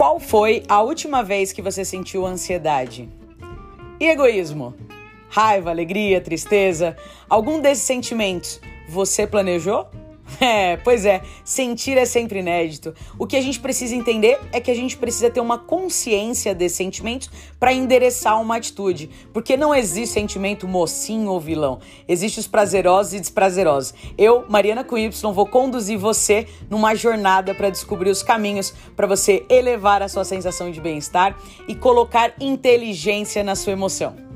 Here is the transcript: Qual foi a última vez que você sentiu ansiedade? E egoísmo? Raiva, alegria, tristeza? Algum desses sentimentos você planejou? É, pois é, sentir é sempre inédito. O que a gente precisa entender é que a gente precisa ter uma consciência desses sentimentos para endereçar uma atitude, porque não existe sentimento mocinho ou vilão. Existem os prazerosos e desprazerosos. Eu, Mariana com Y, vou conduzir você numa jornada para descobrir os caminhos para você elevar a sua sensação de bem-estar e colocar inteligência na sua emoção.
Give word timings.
Qual 0.00 0.18
foi 0.18 0.62
a 0.66 0.80
última 0.80 1.22
vez 1.22 1.52
que 1.52 1.60
você 1.60 1.84
sentiu 1.84 2.24
ansiedade? 2.24 3.06
E 4.00 4.08
egoísmo? 4.08 4.74
Raiva, 5.28 5.68
alegria, 5.68 6.22
tristeza? 6.22 6.96
Algum 7.28 7.60
desses 7.60 7.84
sentimentos 7.84 8.62
você 8.88 9.26
planejou? 9.26 9.90
É, 10.50 10.78
pois 10.78 11.04
é, 11.04 11.22
sentir 11.44 11.98
é 11.98 12.06
sempre 12.06 12.38
inédito. 12.38 12.94
O 13.18 13.26
que 13.26 13.36
a 13.36 13.42
gente 13.42 13.60
precisa 13.60 13.94
entender 13.94 14.40
é 14.52 14.60
que 14.60 14.70
a 14.70 14.74
gente 14.74 14.96
precisa 14.96 15.28
ter 15.28 15.40
uma 15.40 15.58
consciência 15.58 16.54
desses 16.54 16.78
sentimentos 16.78 17.30
para 17.58 17.74
endereçar 17.74 18.40
uma 18.40 18.56
atitude, 18.56 19.10
porque 19.34 19.56
não 19.56 19.74
existe 19.74 20.14
sentimento 20.14 20.66
mocinho 20.66 21.30
ou 21.30 21.38
vilão. 21.38 21.78
Existem 22.08 22.40
os 22.40 22.46
prazerosos 22.46 23.12
e 23.12 23.20
desprazerosos. 23.20 23.92
Eu, 24.16 24.46
Mariana 24.48 24.82
com 24.82 24.96
Y, 24.96 25.32
vou 25.32 25.46
conduzir 25.46 25.98
você 25.98 26.46
numa 26.70 26.94
jornada 26.94 27.54
para 27.54 27.68
descobrir 27.68 28.10
os 28.10 28.22
caminhos 28.22 28.72
para 28.96 29.06
você 29.06 29.44
elevar 29.50 30.02
a 30.02 30.08
sua 30.08 30.24
sensação 30.24 30.70
de 30.70 30.80
bem-estar 30.80 31.36
e 31.68 31.74
colocar 31.74 32.32
inteligência 32.40 33.44
na 33.44 33.54
sua 33.54 33.72
emoção. 33.72 34.29